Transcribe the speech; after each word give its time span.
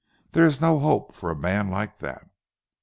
There 0.31 0.47
is 0.47 0.59
no 0.59 0.79
hope 0.79 1.13
for 1.13 1.29
a 1.29 1.35
man 1.35 1.67
like 1.67 1.99
that." 1.99 2.27